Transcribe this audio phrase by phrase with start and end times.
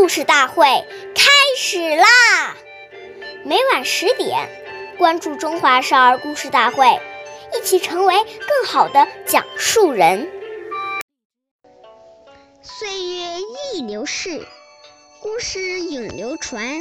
[0.00, 0.64] 故事大会
[1.14, 2.56] 开始啦！
[3.44, 4.48] 每晚十点，
[4.96, 6.86] 关注《中华少儿故事大会》，
[7.54, 10.32] 一起成为更好的讲述人。
[12.62, 13.40] 岁月
[13.74, 14.46] 易流逝，
[15.20, 16.80] 故事永流传。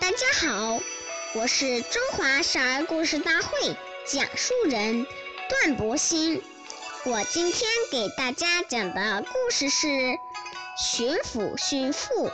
[0.00, 0.80] 大家好，
[1.34, 3.76] 我是中华少儿故事大会
[4.06, 5.06] 讲述人
[5.50, 6.40] 段博鑫。
[7.04, 9.86] 我今天给大家讲的故事是
[10.82, 12.28] 《巡抚巡父》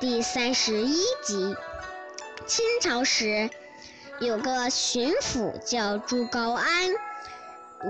[0.00, 1.56] 第三十一集。
[2.46, 3.48] 清朝时，
[4.20, 6.90] 有个巡抚叫朱高安，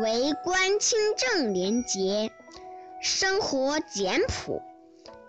[0.00, 2.30] 为官清正廉洁，
[3.02, 4.62] 生活简朴。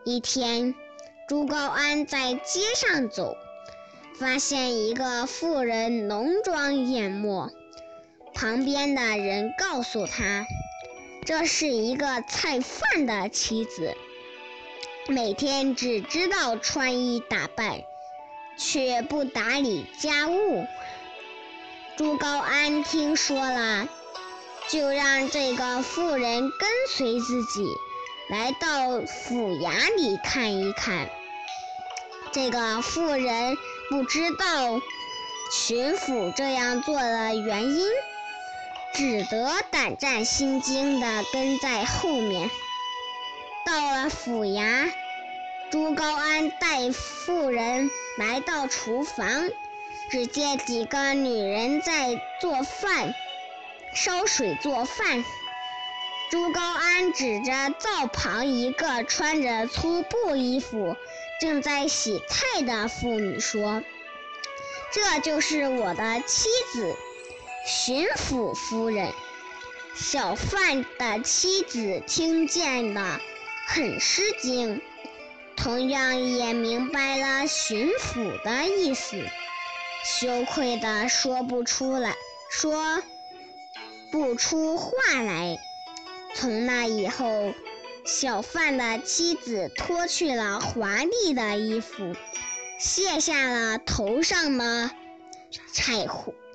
[0.06, 0.76] 一天，
[1.28, 3.36] 朱高安在街上走。
[4.20, 7.50] 发现一个妇人浓妆艳抹，
[8.36, 10.46] 旁边的人告诉他，
[11.26, 13.98] 这是一个菜贩的妻子，
[15.08, 17.82] 每天只知道穿衣打扮，
[18.58, 20.66] 却不打理家务。
[21.98, 23.88] 朱高安听说了，
[24.70, 27.66] 就让这个妇人跟随自己，
[28.30, 31.10] 来到府衙里看一看。
[32.32, 33.58] 这个妇人。
[33.90, 34.80] 不知道
[35.52, 37.86] 巡抚这样做的原因，
[38.94, 42.50] 只得胆战心惊地跟在后面。
[43.66, 44.92] 到了府衙，
[45.70, 49.50] 朱高安带妇人来到厨房，
[50.10, 53.14] 只见几个女人在做饭，
[53.94, 55.24] 烧水做饭。
[56.30, 60.96] 朱高安指着灶旁一个穿着粗布衣服。
[61.42, 63.82] 正在洗菜的妇女说
[64.94, 66.96] ：“这就是我的妻子，
[67.66, 69.12] 巡抚夫人。”
[69.96, 73.20] 小贩的妻子听见了，
[73.74, 74.82] 很吃惊，
[75.56, 79.24] 同样也明白了巡抚的意思，
[80.04, 82.14] 羞愧的说不出来，
[82.50, 83.02] 说
[84.12, 85.58] 不出话来。
[86.36, 87.54] 从那以后。
[88.04, 92.16] 小贩的妻子脱去了华丽的衣服，
[92.80, 94.90] 卸下了头上的
[95.72, 96.08] 钗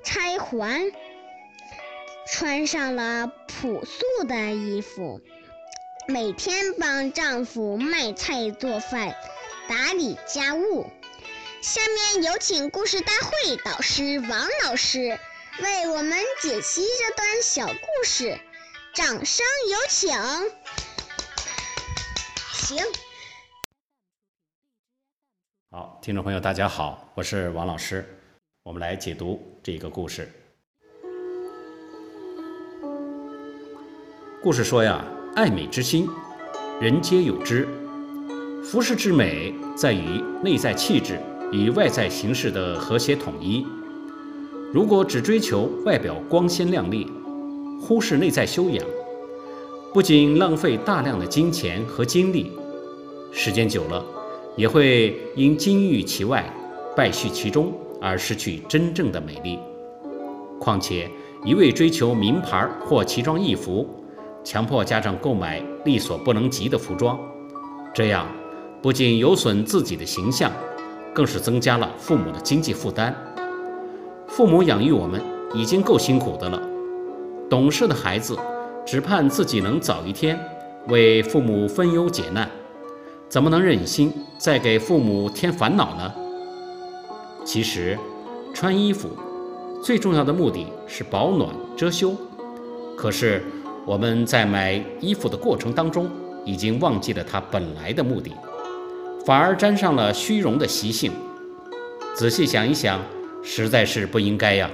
[0.03, 0.91] 钗环，
[2.27, 5.21] 穿上了朴素的衣服，
[6.09, 9.13] 每天帮丈夫卖菜做饭、
[9.67, 10.89] 打理家务。
[11.61, 15.19] 下面有请故事大会导师王老师
[15.61, 18.39] 为我们解析这段小故事，
[18.93, 20.09] 掌声有请。
[22.53, 22.77] 行，
[25.71, 28.17] 好，听众朋友，大家好，我是王老师，
[28.63, 30.31] 我们来解读这个故事。
[34.41, 35.03] 故事说呀，
[35.37, 36.09] 爱美之心，
[36.81, 37.67] 人皆有之。
[38.63, 41.19] 服饰之美，在于内在气质
[41.51, 43.63] 与外在形式的和谐统一。
[44.73, 47.05] 如果只追求外表光鲜亮丽，
[47.79, 48.83] 忽视内在修养。
[49.93, 52.51] 不仅浪费大量的金钱和精力，
[53.31, 54.03] 时间久了，
[54.55, 56.51] 也会因金玉其外，
[56.95, 57.71] 败絮其中
[58.01, 59.59] 而失去真正的美丽。
[60.59, 61.07] 况且，
[61.45, 63.87] 一味追求名牌或奇装异服，
[64.49, 67.19] 强迫家长购买力所不能及的服装，
[67.93, 68.25] 这样
[68.81, 70.49] 不仅有损自己的形象，
[71.13, 73.13] 更是增加了父母的经济负担。
[74.25, 75.21] 父母养育我们
[75.53, 76.61] 已经够辛苦的了，
[77.49, 78.39] 懂事的孩子。
[78.85, 80.39] 只盼自己能早一天
[80.87, 82.49] 为父母分忧解难，
[83.27, 86.13] 怎么能忍心再给父母添烦恼呢？
[87.43, 87.99] 其实，
[88.53, 89.09] 穿衣服
[89.83, 92.15] 最重要的目的是保暖遮羞，
[92.95, 93.43] 可是
[93.87, 96.11] 我们在买衣服的过程当中，
[96.43, 98.33] 已经忘记了它本来的目的，
[99.25, 101.13] 反而沾上了虚荣的习性。
[102.13, 102.99] 仔细想一想，
[103.41, 104.69] 实在是不应该呀。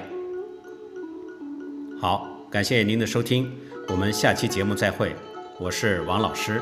[2.01, 3.51] 好，感谢您的收听。
[3.88, 5.16] 我们下期节目再会，
[5.59, 6.59] 我是王老师。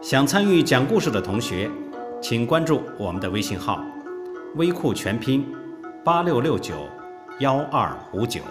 [0.00, 1.68] 想参与讲故事的同学，
[2.22, 3.84] 请关注我们的微信号
[4.54, 5.44] “微库全拼
[6.04, 6.86] 八六六九
[7.40, 8.42] 幺二五九”。